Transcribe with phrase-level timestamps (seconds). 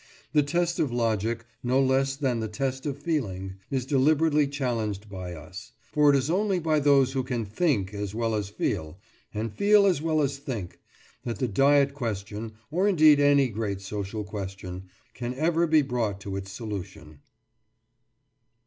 [0.33, 5.35] The test of logic, no less than the test of feeling, is deliberately challenged by
[5.35, 8.97] us; for it is only by those who can think as well as feel,
[9.31, 10.79] and feel as well as think,
[11.23, 16.35] that the diet question, or indeed any great social question, can ever be brought to
[16.35, 17.19] its solution.